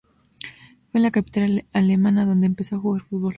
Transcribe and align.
Fue 0.91 0.97
en 0.97 1.03
la 1.03 1.11
capital 1.11 1.65
alemana 1.73 2.25
donde 2.25 2.47
empezó 2.47 2.75
a 2.75 2.79
jugar 2.79 3.03
fútbol. 3.03 3.29